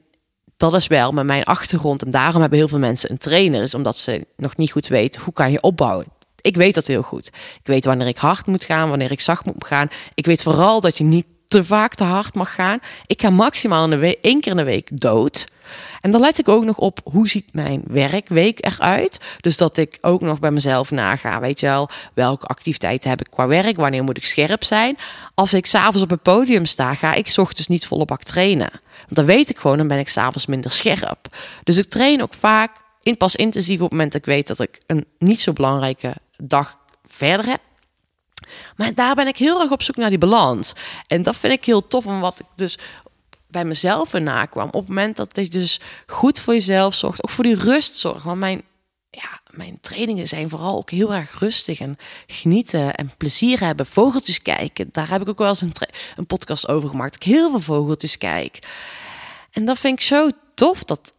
dat 0.58 0.74
is 0.74 0.86
wel 0.86 1.12
met 1.12 1.24
mijn 1.24 1.44
achtergrond. 1.44 2.04
En 2.04 2.10
daarom 2.10 2.40
hebben 2.40 2.58
heel 2.58 2.68
veel 2.68 2.78
mensen 2.78 3.10
een 3.10 3.18
trainer. 3.18 3.62
Is 3.62 3.74
omdat 3.74 3.98
ze 3.98 4.26
nog 4.36 4.56
niet 4.56 4.72
goed 4.72 4.86
weten 4.86 5.22
hoe 5.22 5.32
kan 5.32 5.50
je 5.50 5.62
opbouwen. 5.62 6.06
Ik 6.40 6.56
weet 6.56 6.74
dat 6.74 6.86
heel 6.86 7.02
goed. 7.02 7.26
Ik 7.26 7.66
weet 7.66 7.84
wanneer 7.84 8.06
ik 8.06 8.16
hard 8.16 8.46
moet 8.46 8.64
gaan, 8.64 8.88
wanneer 8.88 9.10
ik 9.10 9.20
zacht 9.20 9.44
moet 9.44 9.66
gaan. 9.66 9.88
Ik 10.14 10.26
weet 10.26 10.42
vooral 10.42 10.80
dat 10.80 10.98
je 10.98 11.04
niet 11.04 11.26
te 11.48 11.64
vaak 11.64 11.94
te 11.94 12.04
hard 12.04 12.34
mag 12.34 12.54
gaan. 12.54 12.78
Ik 13.06 13.20
ga 13.20 13.30
maximaal 13.30 13.88
week, 13.88 14.18
één 14.22 14.40
keer 14.40 14.50
in 14.50 14.56
de 14.56 14.64
week 14.64 15.00
dood. 15.00 15.46
En 16.00 16.10
dan 16.10 16.20
let 16.20 16.38
ik 16.38 16.48
ook 16.48 16.64
nog 16.64 16.78
op 16.78 17.00
hoe 17.04 17.28
ziet 17.28 17.54
mijn 17.54 17.82
werkweek 17.86 18.64
eruit. 18.64 19.18
Dus 19.40 19.56
dat 19.56 19.76
ik 19.76 19.98
ook 20.00 20.20
nog 20.20 20.38
bij 20.38 20.50
mezelf 20.50 20.90
naga. 20.90 21.40
Weet 21.40 21.60
je 21.60 21.66
wel, 21.66 21.88
welke 22.14 22.46
activiteiten 22.46 23.10
heb 23.10 23.20
ik 23.20 23.30
qua 23.30 23.46
werk? 23.46 23.76
Wanneer 23.76 24.04
moet 24.04 24.16
ik 24.16 24.26
scherp 24.26 24.64
zijn? 24.64 24.96
Als 25.34 25.54
ik 25.54 25.66
s'avonds 25.66 26.02
op 26.02 26.10
het 26.10 26.22
podium 26.22 26.66
sta, 26.66 26.94
ga 26.94 27.14
ik 27.14 27.28
's 27.28 27.38
ochtends 27.38 27.68
niet 27.68 27.86
volle 27.86 28.04
bak 28.04 28.22
trainen. 28.22 28.70
Want 28.98 29.14
dan 29.14 29.24
weet 29.24 29.50
ik 29.50 29.58
gewoon, 29.58 29.76
dan 29.76 29.88
ben 29.88 29.98
ik 29.98 30.08
s'avonds 30.08 30.46
minder 30.46 30.70
scherp. 30.70 31.26
Dus 31.64 31.76
ik 31.76 31.88
train 31.88 32.22
ook 32.22 32.34
vaak 32.34 32.70
in, 33.02 33.16
pas 33.16 33.36
intensief 33.36 33.76
op 33.76 33.80
het 33.80 33.90
moment 33.90 34.12
dat 34.12 34.20
ik 34.20 34.26
weet 34.26 34.46
dat 34.46 34.60
ik 34.60 34.80
een 34.86 35.06
niet 35.18 35.40
zo 35.40 35.52
belangrijke 35.52 36.14
dag 36.36 36.78
verder 37.06 37.46
heb. 37.46 37.60
Maar 38.76 38.94
daar 38.94 39.14
ben 39.14 39.26
ik 39.26 39.36
heel 39.36 39.60
erg 39.60 39.70
op 39.70 39.82
zoek 39.82 39.96
naar 39.96 40.08
die 40.08 40.18
balans. 40.18 40.72
En 41.06 41.22
dat 41.22 41.36
vind 41.36 41.52
ik 41.52 41.64
heel 41.64 41.86
tof, 41.86 42.06
omdat 42.06 42.40
ik 42.40 42.46
dus 42.54 42.78
bij 43.46 43.64
mezelf 43.64 44.14
in 44.14 44.22
nakwam. 44.22 44.66
Op 44.66 44.72
het 44.72 44.88
moment 44.88 45.16
dat 45.16 45.36
je 45.36 45.48
dus 45.48 45.80
goed 46.06 46.40
voor 46.40 46.54
jezelf 46.54 46.94
zorgt, 46.94 47.24
ook 47.24 47.30
voor 47.30 47.44
die 47.44 47.54
rust 47.54 47.96
zorgt. 47.96 48.24
Want 48.24 48.38
mijn, 48.38 48.62
ja, 49.10 49.40
mijn 49.50 49.80
trainingen 49.80 50.28
zijn 50.28 50.48
vooral 50.48 50.76
ook 50.76 50.90
heel 50.90 51.14
erg 51.14 51.38
rustig 51.38 51.80
en 51.80 51.98
genieten 52.26 52.94
en 52.94 53.10
plezier 53.16 53.60
hebben. 53.60 53.86
Vogeltjes 53.86 54.42
kijken, 54.42 54.88
daar 54.92 55.08
heb 55.08 55.20
ik 55.20 55.28
ook 55.28 55.38
wel 55.38 55.48
eens 55.48 55.60
een, 55.60 55.72
een 56.16 56.26
podcast 56.26 56.68
over 56.68 56.88
gemaakt. 56.88 57.14
Ik 57.14 57.22
heel 57.22 57.50
veel 57.50 57.60
vogeltjes 57.60 58.18
kijk. 58.18 58.58
En 59.50 59.64
dat 59.64 59.78
vind 59.78 59.98
ik 59.98 60.04
zo 60.04 60.30
tof 60.54 60.84
dat 60.84 61.14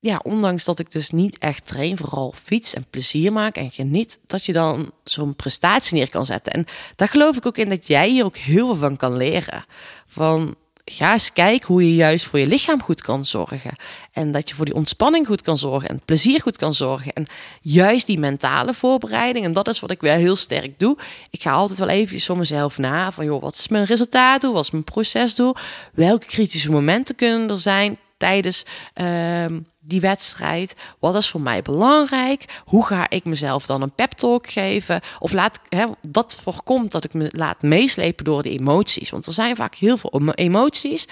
ja, 0.00 0.20
ondanks 0.22 0.64
dat 0.64 0.78
ik 0.78 0.90
dus 0.90 1.10
niet 1.10 1.38
echt 1.38 1.66
train, 1.66 1.96
vooral 1.96 2.34
fiets 2.42 2.74
en 2.74 2.86
plezier 2.90 3.32
maak 3.32 3.56
en 3.56 3.70
geniet, 3.70 4.18
dat 4.26 4.44
je 4.44 4.52
dan 4.52 4.90
zo'n 5.04 5.36
prestatie 5.36 5.96
neer 5.96 6.10
kan 6.10 6.26
zetten. 6.26 6.52
En 6.52 6.64
daar 6.96 7.08
geloof 7.08 7.36
ik 7.36 7.46
ook 7.46 7.56
in 7.58 7.68
dat 7.68 7.86
jij 7.86 8.08
hier 8.08 8.24
ook 8.24 8.36
heel 8.36 8.66
veel 8.66 8.76
van 8.76 8.96
kan 8.96 9.16
leren. 9.16 9.64
Van 10.06 10.56
ga 10.84 11.12
eens 11.12 11.32
kijken 11.32 11.66
hoe 11.66 11.86
je 11.86 11.94
juist 11.94 12.26
voor 12.26 12.38
je 12.38 12.46
lichaam 12.46 12.82
goed 12.82 13.02
kan 13.02 13.24
zorgen. 13.24 13.72
En 14.12 14.32
dat 14.32 14.48
je 14.48 14.54
voor 14.54 14.64
die 14.64 14.74
ontspanning 14.74 15.26
goed 15.26 15.42
kan 15.42 15.58
zorgen 15.58 15.88
en 15.88 16.00
plezier 16.04 16.40
goed 16.40 16.56
kan 16.56 16.74
zorgen. 16.74 17.12
En 17.12 17.26
juist 17.60 18.06
die 18.06 18.18
mentale 18.18 18.74
voorbereiding. 18.74 19.44
En 19.44 19.52
dat 19.52 19.68
is 19.68 19.80
wat 19.80 19.90
ik 19.90 20.00
wel 20.00 20.16
heel 20.16 20.36
sterk 20.36 20.78
doe. 20.78 20.98
Ik 21.30 21.42
ga 21.42 21.52
altijd 21.52 21.78
wel 21.78 21.88
even 21.88 22.20
voor 22.20 22.38
mezelf 22.38 22.78
na. 22.78 23.12
Van 23.12 23.24
joh, 23.24 23.42
wat 23.42 23.54
is 23.54 23.68
mijn 23.68 23.84
resultaatdoel? 23.84 24.52
Wat 24.52 24.64
is 24.64 24.70
mijn 24.70 24.84
procesdoel? 24.84 25.54
Welke 25.92 26.26
kritische 26.26 26.70
momenten 26.70 27.14
kunnen 27.14 27.50
er 27.50 27.58
zijn 27.58 27.98
tijdens 28.16 28.64
ehm, 28.94 29.58
die 29.80 30.00
wedstrijd? 30.00 30.76
Wat 30.98 31.14
is 31.14 31.30
voor 31.30 31.40
mij 31.40 31.62
belangrijk? 31.62 32.62
Hoe 32.64 32.86
ga 32.86 33.10
ik 33.10 33.24
mezelf 33.24 33.66
dan 33.66 33.82
een 33.82 33.94
pep 33.94 34.10
talk 34.10 34.50
geven? 34.50 35.00
Of 35.18 35.32
laat 35.32 35.60
hè, 35.68 35.86
dat 36.08 36.38
voorkomt 36.42 36.92
dat 36.92 37.04
ik 37.04 37.14
me 37.14 37.28
laat 37.30 37.62
meeslepen 37.62 38.24
door 38.24 38.42
de 38.42 38.50
emoties. 38.50 39.10
Want 39.10 39.26
er 39.26 39.32
zijn 39.32 39.56
vaak 39.56 39.74
heel 39.74 39.96
veel 39.96 40.12
emo- 40.12 40.32
emoties. 40.32 41.08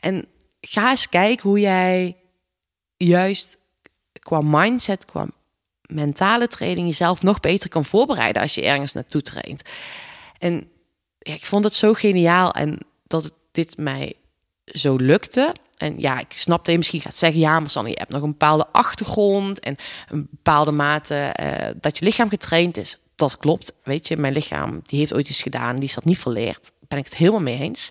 En 0.00 0.26
ga 0.60 0.90
eens 0.90 1.08
kijken 1.08 1.48
hoe 1.48 1.60
jij 1.60 2.16
juist 2.96 3.58
qua 4.12 4.40
mindset, 4.40 5.04
qua 5.04 5.26
mentale 5.82 6.48
training 6.48 6.86
jezelf 6.86 7.22
nog 7.22 7.40
beter 7.40 7.68
kan 7.68 7.84
voorbereiden 7.84 8.42
als 8.42 8.54
je 8.54 8.64
ergens 8.64 8.92
naartoe 8.92 9.22
traint. 9.22 9.62
En 10.38 10.70
ja, 11.18 11.34
ik 11.34 11.44
vond 11.44 11.64
het 11.64 11.74
zo 11.74 11.92
geniaal 11.92 12.52
en 12.52 12.78
dat 13.06 13.32
dit 13.52 13.76
mij 13.76 14.14
zo 14.64 14.96
lukte. 14.96 15.54
En 15.80 15.94
ja, 16.00 16.18
ik 16.18 16.32
snap 16.34 16.58
dat 16.58 16.70
je 16.70 16.76
misschien 16.76 17.00
gaat 17.00 17.16
zeggen, 17.16 17.40
ja, 17.40 17.60
maar 17.60 17.70
Sanne, 17.70 17.90
je 17.90 17.98
hebt 17.98 18.10
nog 18.10 18.22
een 18.22 18.30
bepaalde 18.30 18.66
achtergrond 18.72 19.60
en 19.60 19.76
een 20.08 20.28
bepaalde 20.30 20.70
mate 20.70 21.14
eh, 21.14 21.68
dat 21.80 21.98
je 21.98 22.04
lichaam 22.04 22.28
getraind 22.28 22.76
is. 22.76 22.98
Dat 23.16 23.36
klopt, 23.36 23.72
weet 23.82 24.08
je, 24.08 24.16
mijn 24.16 24.32
lichaam 24.32 24.80
die 24.86 24.98
heeft 24.98 25.14
ooit 25.14 25.28
iets 25.28 25.42
gedaan, 25.42 25.74
die 25.74 25.88
is 25.88 25.94
dat 25.94 26.04
niet 26.04 26.18
verleerd. 26.18 26.62
Daar 26.62 26.88
ben 26.88 26.98
ik 26.98 27.04
het 27.04 27.16
helemaal 27.16 27.40
mee 27.40 27.58
eens. 27.58 27.90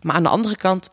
Maar 0.00 0.14
aan 0.14 0.22
de 0.22 0.28
andere 0.28 0.56
kant, 0.56 0.90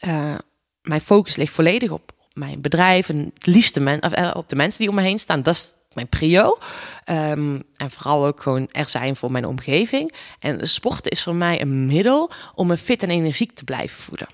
eh, 0.00 0.34
mijn 0.82 1.00
focus 1.00 1.36
ligt 1.36 1.52
volledig 1.52 1.90
op 1.90 2.12
mijn 2.32 2.60
bedrijf 2.60 3.08
en 3.08 3.30
het 3.34 3.46
liefste 3.46 3.80
men, 3.80 4.02
of, 4.02 4.12
eh, 4.12 4.30
op 4.34 4.48
de 4.48 4.56
mensen 4.56 4.80
die 4.80 4.88
om 4.88 4.94
me 4.94 5.02
heen 5.02 5.18
staan. 5.18 5.42
Dat 5.42 5.54
is 5.54 5.74
mijn 5.92 6.08
prio. 6.08 6.58
Ehm, 7.04 7.60
en 7.76 7.90
vooral 7.90 8.26
ook 8.26 8.42
gewoon 8.42 8.68
er 8.72 8.88
zijn 8.88 9.16
voor 9.16 9.32
mijn 9.32 9.46
omgeving. 9.46 10.14
En 10.38 10.68
sporten 10.68 11.10
is 11.10 11.22
voor 11.22 11.34
mij 11.34 11.60
een 11.60 11.86
middel 11.86 12.30
om 12.54 12.66
me 12.66 12.76
fit 12.76 13.02
en 13.02 13.10
energiek 13.10 13.52
te 13.52 13.64
blijven 13.64 13.98
voelen. 13.98 14.28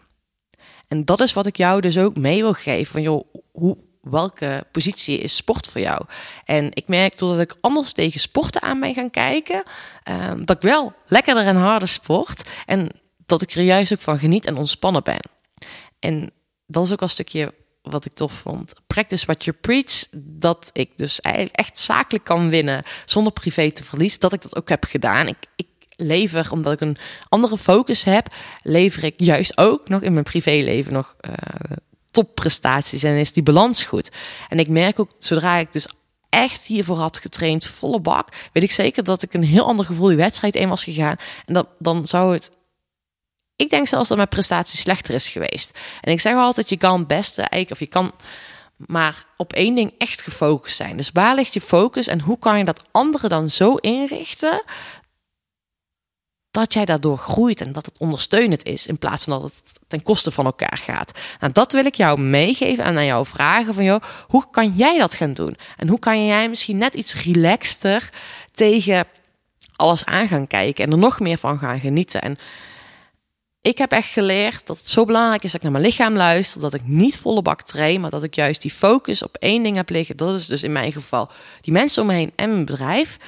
En 0.93 1.05
dat 1.05 1.21
is 1.21 1.33
wat 1.33 1.47
ik 1.47 1.57
jou 1.57 1.81
dus 1.81 1.99
ook 1.99 2.17
mee 2.17 2.43
wil 2.43 2.53
geven. 2.53 2.93
Van 2.93 3.03
joh, 3.03 3.25
hoe, 3.53 3.77
welke 4.01 4.67
positie 4.73 5.19
is 5.19 5.37
sport 5.37 5.67
voor 5.67 5.81
jou? 5.81 6.05
En 6.45 6.69
ik 6.73 6.89
merk 6.89 7.19
doordat 7.19 7.41
ik 7.41 7.57
anders 7.61 7.93
tegen 7.93 8.21
sporten 8.21 8.63
aan 8.63 8.81
ben 8.81 8.95
gaan 8.95 9.11
kijken, 9.11 9.63
ehm, 10.03 10.45
dat 10.45 10.57
ik 10.57 10.63
wel 10.63 10.93
lekkerder 11.07 11.45
en 11.45 11.57
harder 11.57 11.89
sport. 11.89 12.49
En 12.67 12.89
dat 13.27 13.43
ik 13.43 13.53
er 13.53 13.63
juist 13.63 13.93
ook 13.93 13.99
van 13.99 14.19
geniet 14.19 14.47
en 14.47 14.57
ontspannen 14.57 15.03
ben. 15.03 15.21
En 15.99 16.31
dat 16.67 16.85
is 16.85 16.93
ook 16.93 17.01
al 17.01 17.07
een 17.07 17.13
stukje 17.13 17.55
wat 17.83 18.05
ik 18.05 18.13
tof 18.13 18.33
vond. 18.33 18.73
Practice 18.87 19.27
what 19.27 19.45
you 19.45 19.57
preach. 19.61 20.07
Dat 20.17 20.71
ik 20.73 20.99
dus 20.99 21.21
echt 21.21 21.79
zakelijk 21.79 22.25
kan 22.25 22.49
winnen 22.49 22.83
zonder 23.05 23.33
privé 23.33 23.71
te 23.71 23.85
verliezen. 23.85 24.21
Dat 24.21 24.33
ik 24.33 24.43
dat 24.43 24.57
ook 24.57 24.69
heb 24.69 24.85
gedaan. 24.85 25.29
Ik 25.29 25.67
lever, 25.97 26.53
omdat 26.53 26.73
ik 26.73 26.81
een 26.81 26.97
andere 27.29 27.59
focus 27.59 28.05
heb, 28.05 28.35
lever 28.63 29.05
ik 29.05 29.15
juist 29.17 29.59
ook 29.59 29.89
nog 29.89 30.03
in 30.03 30.13
mijn 30.13 30.25
privéleven 30.25 30.93
nog 30.93 31.15
eh, 31.21 31.33
topprestaties. 32.11 33.03
En 33.03 33.15
is 33.15 33.33
die 33.33 33.43
balans 33.43 33.85
goed. 33.85 34.11
En 34.49 34.59
ik 34.59 34.69
merk 34.69 34.99
ook, 35.01 35.11
zodra 35.19 35.57
ik 35.57 35.73
dus 35.73 35.87
echt 36.29 36.67
hiervoor 36.67 36.97
had 36.97 37.19
getraind, 37.19 37.67
volle 37.67 38.01
bak, 38.01 38.29
weet 38.53 38.63
ik 38.63 38.73
zeker 38.73 39.05
dat 39.05 39.23
ik 39.23 39.35
een 39.35 39.45
heel 39.45 39.67
ander 39.67 39.85
gevoel 39.85 40.09
die 40.09 40.17
wedstrijd 40.17 40.55
in 40.55 40.69
was 40.69 40.85
gegaan. 40.85 41.17
En 41.47 41.55
dat, 41.55 41.67
dan 41.79 42.07
zou 42.07 42.33
het 42.33 42.51
ik 43.57 43.71
denk 43.71 43.87
zelfs 43.87 44.09
dat 44.09 44.17
mijn 44.17 44.29
prestatie 44.29 44.79
slechter 44.79 45.15
is 45.15 45.29
geweest. 45.29 45.79
En 46.01 46.13
ik 46.13 46.21
zeg 46.21 46.35
altijd, 46.35 46.69
je 46.69 46.77
kan 46.77 46.99
het 46.99 47.09
beste 47.09 47.41
eigenlijk, 47.41 47.71
of 47.71 47.79
je 47.79 47.87
kan 47.87 48.13
maar 48.77 49.27
op 49.37 49.53
één 49.53 49.75
ding 49.75 49.95
echt 49.99 50.23
gefocust 50.23 50.77
zijn. 50.77 50.97
Dus 50.97 51.11
waar 51.13 51.35
ligt 51.35 51.55
je 51.55 51.61
focus 51.61 52.07
en 52.07 52.21
hoe 52.21 52.39
kan 52.39 52.59
je 52.59 52.65
dat 52.65 52.83
andere 52.91 53.29
dan 53.29 53.49
zo 53.49 53.75
inrichten 53.75 54.63
dat 56.53 56.73
jij 56.73 56.85
daardoor 56.85 57.19
groeit 57.19 57.61
en 57.61 57.73
dat 57.73 57.87
het 57.87 57.99
ondersteunend 57.99 58.65
is 58.65 58.87
in 58.87 58.99
plaats 58.99 59.25
van 59.25 59.41
dat 59.41 59.43
het 59.43 59.73
ten 59.87 60.03
koste 60.03 60.31
van 60.31 60.45
elkaar 60.45 60.79
gaat. 60.83 61.13
Nou, 61.41 61.53
dat 61.53 61.73
wil 61.73 61.85
ik 61.85 61.95
jou 61.95 62.21
meegeven 62.21 62.85
en 62.85 62.97
aan 62.97 63.05
jou 63.05 63.27
vragen 63.27 63.75
van 63.75 63.85
joh, 63.85 64.03
hoe 64.27 64.45
kan 64.51 64.73
jij 64.77 64.99
dat 64.99 65.15
gaan 65.15 65.33
doen? 65.33 65.57
En 65.77 65.89
hoe 65.89 65.99
kan 65.99 66.27
jij 66.27 66.49
misschien 66.49 66.79
net 66.79 66.95
iets 66.95 67.15
relaxter 67.15 68.11
tegen 68.53 69.07
alles 69.77 70.05
aan 70.05 70.29
gaan 70.29 70.47
kijken 70.47 70.85
en 70.85 70.93
er 70.93 70.99
nog 70.99 71.21
meer 71.21 71.39
van 71.39 71.59
gaan 71.59 71.81
genieten? 71.81 72.23
En 72.23 72.39
ik 73.61 73.79
heb 73.79 73.93
echt 73.93 74.09
geleerd 74.09 74.67
dat 74.67 74.79
het 74.79 74.89
zo 74.89 75.05
belangrijk 75.05 75.43
is 75.43 75.53
dat 75.53 75.61
ik 75.61 75.63
naar 75.63 75.81
mijn 75.81 75.85
lichaam 75.85 76.15
luister. 76.15 76.61
Dat 76.61 76.75
ik 76.75 76.83
niet 76.85 77.19
volle 77.19 77.43
bak 77.43 77.63
train, 77.63 78.01
maar 78.01 78.11
dat 78.11 78.23
ik 78.23 78.35
juist 78.35 78.63
die 78.63 78.71
focus 78.71 79.23
op 79.23 79.37
één 79.37 79.63
ding 79.63 79.77
heb 79.77 79.91
liggen. 79.91 80.17
Dat 80.17 80.35
is 80.35 80.47
dus 80.47 80.63
in 80.63 80.73
mijn 80.73 80.93
geval 80.93 81.31
die 81.61 81.73
mensen 81.73 82.03
om 82.03 82.09
me 82.09 82.15
heen 82.15 82.33
en 82.37 82.51
mijn 82.51 82.65
bedrijf. 82.65 83.19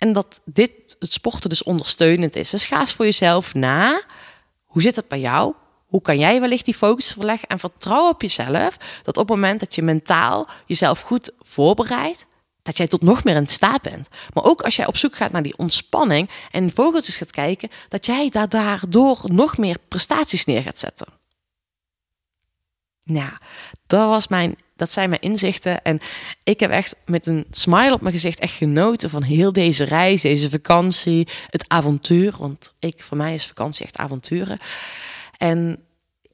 En 0.00 0.12
dat 0.12 0.40
dit, 0.44 0.96
het 0.98 1.12
sporten 1.12 1.48
dus 1.48 1.62
ondersteunend 1.62 2.36
is. 2.36 2.50
Dus 2.50 2.66
ga 2.66 2.80
eens 2.80 2.92
voor 2.92 3.04
jezelf 3.04 3.54
na. 3.54 4.02
Hoe 4.64 4.82
zit 4.82 4.96
het 4.96 5.08
bij 5.08 5.20
jou? 5.20 5.54
Hoe 5.86 6.02
kan 6.02 6.18
jij 6.18 6.40
wellicht 6.40 6.64
die 6.64 6.74
focus 6.74 7.12
verleggen? 7.12 7.48
En 7.48 7.58
vertrouw 7.58 8.08
op 8.08 8.22
jezelf 8.22 8.76
dat 9.02 9.16
op 9.16 9.28
het 9.28 9.36
moment 9.36 9.60
dat 9.60 9.74
je 9.74 9.82
mentaal 9.82 10.48
jezelf 10.66 11.00
goed 11.00 11.30
voorbereidt, 11.40 12.26
dat 12.62 12.76
jij 12.76 12.86
tot 12.86 13.02
nog 13.02 13.24
meer 13.24 13.36
in 13.36 13.46
staat 13.46 13.82
bent. 13.82 14.08
Maar 14.34 14.44
ook 14.44 14.62
als 14.62 14.76
jij 14.76 14.86
op 14.86 14.96
zoek 14.96 15.16
gaat 15.16 15.32
naar 15.32 15.42
die 15.42 15.58
ontspanning 15.58 16.30
en 16.50 16.70
vogeltjes 16.74 17.16
gaat 17.16 17.30
kijken, 17.30 17.70
dat 17.88 18.06
jij 18.06 18.28
daar 18.28 18.48
daardoor 18.48 19.20
nog 19.24 19.56
meer 19.56 19.76
prestaties 19.88 20.44
neer 20.44 20.62
gaat 20.62 20.78
zetten. 20.78 21.19
Nou, 23.04 23.30
dat, 23.86 24.08
was 24.08 24.28
mijn, 24.28 24.56
dat 24.76 24.90
zijn 24.90 25.08
mijn 25.08 25.20
inzichten. 25.20 25.82
En 25.82 25.98
ik 26.44 26.60
heb 26.60 26.70
echt 26.70 26.96
met 27.06 27.26
een 27.26 27.46
smile 27.50 27.92
op 27.92 28.00
mijn 28.00 28.14
gezicht 28.14 28.38
echt 28.38 28.54
genoten 28.54 29.10
van 29.10 29.22
heel 29.22 29.52
deze 29.52 29.84
reis, 29.84 30.22
deze 30.22 30.50
vakantie, 30.50 31.28
het 31.50 31.68
avontuur. 31.68 32.34
Want 32.38 32.72
ik, 32.78 33.02
voor 33.02 33.16
mij 33.16 33.34
is 33.34 33.46
vakantie 33.46 33.84
echt 33.84 33.96
avonturen. 33.96 34.58
En 35.36 35.84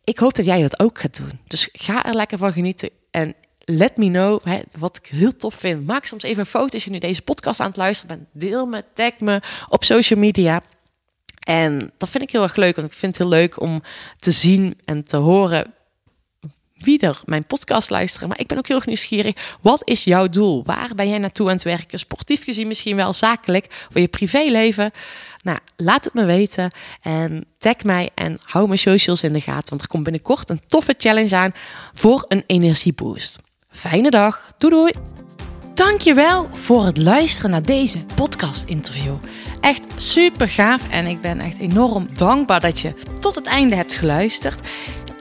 ik 0.04 0.18
hoop 0.18 0.34
dat 0.34 0.44
jij 0.44 0.62
dat 0.62 0.80
ook 0.80 0.98
gaat 0.98 1.16
doen. 1.16 1.40
Dus 1.46 1.68
ga 1.72 2.04
er 2.04 2.14
lekker 2.14 2.38
van 2.38 2.52
genieten. 2.52 2.90
En 3.10 3.34
let 3.64 3.96
me 3.96 4.06
know 4.06 4.44
hè, 4.44 4.58
wat 4.78 4.96
ik 4.96 5.06
heel 5.06 5.36
tof 5.36 5.54
vind. 5.54 5.86
Maak 5.86 6.04
soms 6.04 6.22
even 6.22 6.40
een 6.40 6.46
foto 6.46 6.74
als 6.74 6.84
je 6.84 6.90
nu 6.90 6.98
deze 6.98 7.22
podcast 7.22 7.60
aan 7.60 7.66
het 7.66 7.76
luisteren 7.76 8.16
bent. 8.16 8.28
Deel 8.32 8.66
me, 8.66 8.84
tag 8.94 9.12
me 9.18 9.40
op 9.68 9.84
social 9.84 10.20
media. 10.20 10.62
En 11.40 11.92
dat 11.98 12.08
vind 12.08 12.22
ik 12.22 12.30
heel 12.30 12.42
erg 12.42 12.56
leuk, 12.56 12.76
want 12.76 12.88
ik 12.88 12.94
vind 12.94 13.18
het 13.18 13.28
heel 13.28 13.38
leuk 13.38 13.60
om 13.60 13.82
te 14.18 14.30
zien 14.30 14.80
en 14.84 15.06
te 15.06 15.16
horen 15.16 15.74
wie 16.78 16.98
er 16.98 17.20
mijn 17.24 17.44
podcast 17.44 17.90
luisteren. 17.90 18.28
Maar 18.28 18.40
ik 18.40 18.46
ben 18.46 18.58
ook 18.58 18.68
heel 18.68 18.82
nieuwsgierig. 18.84 19.56
Wat 19.60 19.82
is 19.84 20.04
jouw 20.04 20.28
doel? 20.28 20.62
Waar 20.64 20.90
ben 20.94 21.08
jij 21.08 21.18
naartoe 21.18 21.46
aan 21.46 21.52
het 21.52 21.62
werken? 21.62 21.98
Sportief 21.98 22.44
gezien 22.44 22.66
misschien 22.66 22.96
wel, 22.96 23.12
zakelijk, 23.12 23.86
voor 23.90 24.00
je 24.00 24.08
privéleven. 24.08 24.90
Nou, 25.42 25.58
laat 25.76 26.04
het 26.04 26.14
me 26.14 26.24
weten 26.24 26.74
en 27.02 27.44
tag 27.58 27.82
mij 27.82 28.10
en 28.14 28.38
hou 28.42 28.66
mijn 28.66 28.78
socials 28.78 29.22
in 29.22 29.32
de 29.32 29.40
gaten. 29.40 29.68
Want 29.68 29.82
er 29.82 29.88
komt 29.88 30.04
binnenkort 30.04 30.50
een 30.50 30.60
toffe 30.66 30.94
challenge 30.98 31.36
aan 31.36 31.52
voor 31.94 32.24
een 32.28 32.44
energieboost. 32.46 33.38
Fijne 33.70 34.10
dag. 34.10 34.52
Doei 34.58 34.74
doei. 34.74 34.92
Dankjewel 35.74 36.48
voor 36.52 36.84
het 36.84 36.96
luisteren 36.96 37.50
naar 37.50 37.62
deze 37.62 38.04
podcast-interview. 38.14 39.14
Echt 39.60 39.84
super 39.96 40.48
gaaf 40.48 40.88
en 40.88 41.06
ik 41.06 41.20
ben 41.20 41.40
echt 41.40 41.58
enorm 41.58 42.08
dankbaar 42.14 42.60
dat 42.60 42.80
je 42.80 42.94
tot 43.18 43.34
het 43.34 43.46
einde 43.46 43.76
hebt 43.76 43.94
geluisterd. 43.94 44.68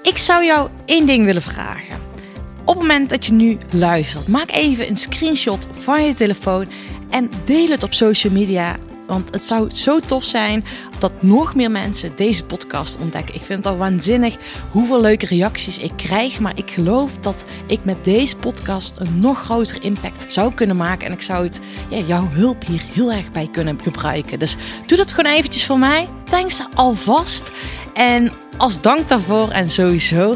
Ik 0.05 0.17
zou 0.17 0.45
jou 0.45 0.69
één 0.85 1.05
ding 1.05 1.25
willen 1.25 1.41
vragen. 1.41 1.95
Op 2.65 2.73
het 2.73 2.77
moment 2.77 3.09
dat 3.09 3.25
je 3.25 3.33
nu 3.33 3.57
luistert, 3.71 4.27
maak 4.27 4.51
even 4.51 4.89
een 4.89 4.97
screenshot 4.97 5.67
van 5.71 6.05
je 6.05 6.13
telefoon 6.13 6.67
en 7.09 7.29
deel 7.45 7.69
het 7.69 7.83
op 7.83 7.93
social 7.93 8.33
media. 8.33 8.75
Want 9.07 9.31
het 9.31 9.43
zou 9.43 9.69
zo 9.73 9.99
tof 9.99 10.23
zijn 10.23 10.65
dat 10.99 11.13
nog 11.21 11.55
meer 11.55 11.71
mensen 11.71 12.15
deze 12.15 12.45
podcast 12.45 12.97
ontdekken. 12.97 13.35
Ik 13.35 13.41
vind 13.41 13.63
het 13.63 13.73
al 13.73 13.77
waanzinnig 13.77 14.35
hoeveel 14.71 15.01
leuke 15.01 15.25
reacties 15.25 15.79
ik 15.79 15.91
krijg. 15.95 16.39
Maar 16.39 16.57
ik 16.57 16.71
geloof 16.71 17.17
dat 17.17 17.45
ik 17.67 17.85
met 17.85 18.03
deze 18.03 18.35
podcast 18.35 18.97
een 18.97 19.19
nog 19.19 19.39
grotere 19.39 19.79
impact 19.79 20.33
zou 20.33 20.53
kunnen 20.53 20.77
maken. 20.77 21.07
En 21.07 21.13
ik 21.13 21.21
zou 21.21 21.43
het, 21.43 21.59
ja, 21.89 21.97
jouw 21.97 22.29
hulp 22.29 22.65
hier 22.65 22.81
heel 22.93 23.11
erg 23.11 23.31
bij 23.31 23.49
kunnen 23.51 23.81
gebruiken. 23.81 24.39
Dus 24.39 24.55
doe 24.85 24.97
dat 24.97 25.13
gewoon 25.13 25.31
eventjes 25.31 25.65
voor 25.65 25.79
mij. 25.79 26.07
Thanks 26.23 26.61
alvast. 26.73 27.51
En 27.95 28.31
als 28.57 28.81
dank 28.81 29.07
daarvoor 29.07 29.49
en 29.49 29.69
sowieso 29.69 30.35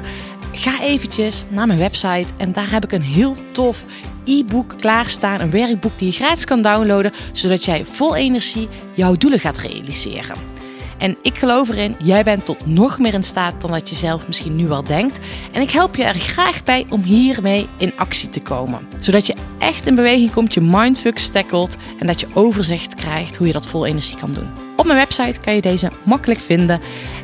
ga 0.52 0.82
eventjes 0.82 1.46
naar 1.50 1.68
mijn 1.68 1.80
website 1.80 2.28
en 2.38 2.52
daar 2.52 2.72
heb 2.72 2.84
ik 2.84 2.92
een 2.92 3.02
heel 3.02 3.36
tof 3.52 3.86
e-book 4.26 4.76
klaarstaan, 4.80 5.40
een 5.40 5.50
werkboek 5.50 6.00
die 6.00 6.08
je 6.08 6.14
gratis 6.14 6.46
kan 6.46 6.62
downloaden, 6.62 7.14
zodat 7.32 7.66
jij 7.66 7.86
vol 7.86 8.16
energie 8.16 8.68
jouw 8.94 9.16
doelen 9.16 9.40
gaat 9.40 9.58
realiseren. 9.58 10.59
En 11.00 11.18
ik 11.22 11.38
geloof 11.38 11.70
erin, 11.70 11.96
jij 12.04 12.24
bent 12.24 12.46
tot 12.46 12.66
nog 12.66 13.00
meer 13.00 13.14
in 13.14 13.24
staat 13.24 13.62
dan 13.62 13.72
dat 13.72 13.90
je 13.90 13.96
zelf 13.96 14.28
misschien 14.28 14.56
nu 14.56 14.72
al 14.72 14.84
denkt. 14.84 15.20
En 15.52 15.62
ik 15.62 15.72
help 15.72 15.96
je 15.96 16.04
er 16.04 16.14
graag 16.14 16.64
bij 16.64 16.86
om 16.90 17.02
hiermee 17.02 17.68
in 17.78 17.94
actie 17.96 18.30
te 18.30 18.42
komen. 18.42 18.80
Zodat 19.00 19.28
je 19.28 19.36
echt 19.60 19.88
in 19.88 19.96
beweging 19.96 20.32
komt, 20.32 20.54
je 20.54 20.62
mindfuck 20.62 21.18
tackelt 21.18 21.78
en 22.00 22.08
dat 22.08 22.20
je 22.20 22.28
overzicht 22.34 22.96
krijgt 22.96 23.38
hoe 23.38 23.48
je 23.48 23.54
dat 23.54 23.68
vol 23.68 23.86
energie 23.86 24.18
kan 24.18 24.34
doen. 24.34 24.68
Op 24.76 24.86
mijn 24.86 24.98
website 24.98 25.40
kan 25.40 25.56
je 25.56 25.62
deze 25.62 25.92
makkelijk 26.06 26.40
vinden. 26.40 26.80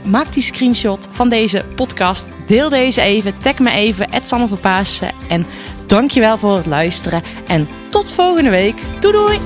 Maak 0.06 0.34
die 0.34 0.44
screenshot 0.44 1.08
van 1.12 1.30
deze 1.30 1.66
podcast. 1.76 2.28
Deel 2.46 2.70
deze 2.70 3.02
even. 3.02 3.38
Tag 3.38 3.60
me 3.60 3.72
even. 3.72 4.08
Sanne 4.24 4.48
Verpaassen. 4.48 5.12
En 5.28 5.46
dankjewel 5.88 6.38
voor 6.38 6.56
het 6.56 6.66
luisteren. 6.66 7.22
En 7.48 7.68
tot 7.90 8.12
volgende 8.12 8.50
week. 8.50 8.82
Doei 9.00 9.14
doei! 9.14 9.40